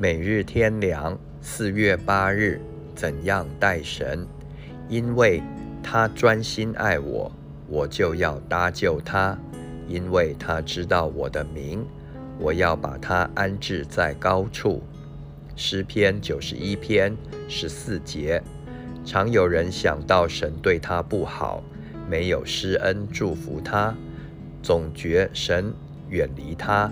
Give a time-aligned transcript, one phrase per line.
[0.00, 2.60] 每日天凉，四月八日，
[2.94, 4.24] 怎样待神？
[4.88, 5.42] 因为
[5.82, 7.32] 他专心爱我，
[7.66, 9.36] 我就要搭救他；
[9.88, 11.84] 因为他知道我的名，
[12.38, 14.80] 我要把他安置在高处。
[15.56, 17.16] 诗篇九十一篇
[17.48, 18.40] 十四节。
[19.04, 21.60] 常有人想到神对他不好，
[22.08, 23.92] 没有施恩祝福他，
[24.62, 25.74] 总觉神
[26.08, 26.88] 远离他，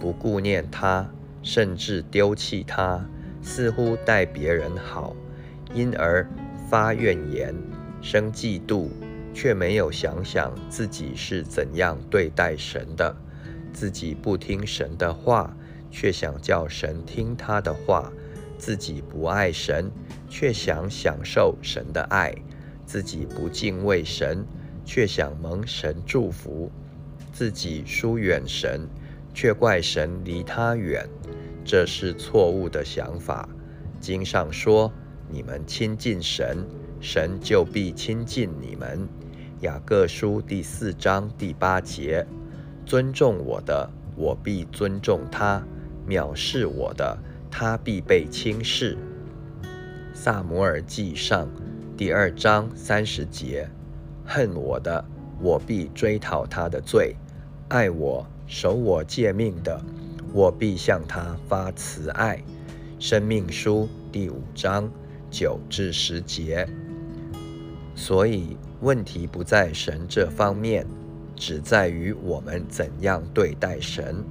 [0.00, 1.06] 不顾念他。
[1.46, 3.08] 甚至丢弃他，
[3.40, 5.14] 似乎待别人好，
[5.72, 6.28] 因而
[6.68, 7.54] 发怨言、
[8.02, 8.88] 生嫉妒，
[9.32, 13.14] 却没有想想自己是怎样对待神的。
[13.72, 15.56] 自己不听神的话，
[15.88, 18.10] 却想叫神听他的话；
[18.58, 19.88] 自己不爱神，
[20.28, 22.32] 却想享受神的爱；
[22.84, 24.44] 自己不敬畏神，
[24.84, 26.72] 却想蒙神祝福；
[27.32, 28.80] 自己疏远神。
[29.36, 31.06] 却怪神离他远，
[31.62, 33.46] 这是错误的想法。
[34.00, 34.90] 经上说
[35.28, 36.66] ：“你们亲近神，
[37.02, 39.06] 神就必亲近你们。”
[39.60, 42.26] 雅各书第四章第八节
[42.86, 45.62] ：“尊重我的，我必尊重他；
[46.08, 47.18] 藐视我的，
[47.50, 48.96] 他必被轻视。”
[50.16, 51.46] 萨摩尔记上
[51.94, 53.68] 第二章三十节
[54.24, 55.04] ：“恨我的，
[55.42, 57.14] 我必追讨他的罪；
[57.68, 59.82] 爱我。”守我诫命的，
[60.32, 62.40] 我必向他发慈爱。
[63.00, 64.88] 生命书第五章
[65.32, 66.64] 九至十节。
[67.96, 70.86] 所以问题不在神这方面，
[71.34, 74.22] 只在于我们怎样对待神。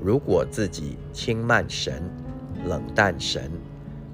[0.00, 2.00] 如果自己轻慢神、
[2.68, 3.50] 冷淡神，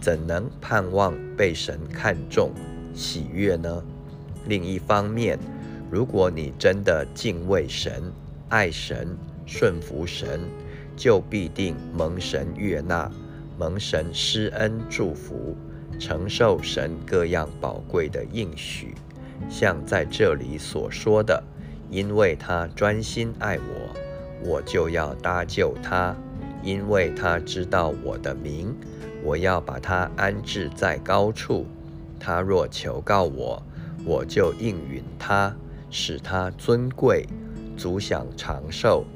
[0.00, 2.50] 怎能盼望被神看重、
[2.94, 3.84] 喜悦呢？
[4.46, 5.38] 另一方面，
[5.90, 8.10] 如果你真的敬畏神、
[8.50, 10.40] 爱神，顺服神，
[10.96, 13.08] 就必定蒙神悦纳，
[13.56, 15.56] 蒙神施恩祝福，
[16.00, 18.94] 承受神各样宝贵的应许。
[19.48, 21.40] 像在这里所说的，
[21.90, 23.94] 因为他专心爱我，
[24.44, 26.16] 我就要搭救他；
[26.64, 28.74] 因为他知道我的名，
[29.22, 31.66] 我要把他安置在高处。
[32.18, 33.62] 他若求告我，
[34.04, 35.54] 我就应允他，
[35.88, 37.26] 使他尊贵，
[37.80, 39.06] 足享长寿。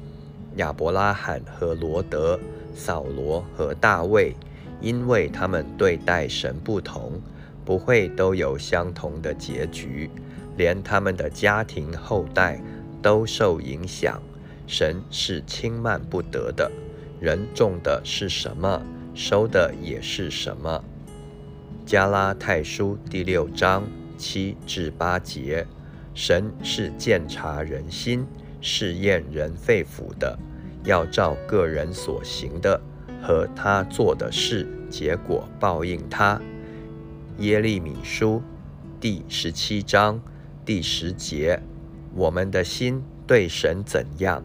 [0.55, 2.39] 亚伯拉罕和罗德、
[2.73, 4.33] 扫罗和大卫，
[4.81, 7.21] 因为他们对待神不同，
[7.63, 10.09] 不会都有相同的结局，
[10.57, 12.59] 连他们的家庭后代
[13.03, 14.19] 都受影响。
[14.65, 16.71] 神是轻慢不得的，
[17.19, 18.81] 人种的是什么，
[19.13, 20.83] 收的也是什么。
[21.85, 23.83] 加拉太书第六章
[24.17, 25.67] 七至八节：
[26.15, 28.25] 神是鉴察人心。
[28.67, 30.35] 试验人肺腑的，
[30.83, 32.81] 要照个人所行的
[33.21, 36.41] 和他做的事结果报应他。
[37.37, 38.41] 耶利米书
[38.99, 40.19] 第十七章
[40.65, 41.61] 第十节：
[42.15, 44.43] 我们的心对神怎样，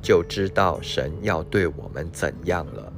[0.00, 2.92] 就知道神要对我们怎样了。